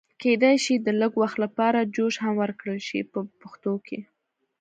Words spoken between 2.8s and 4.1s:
شي په پښتو کې.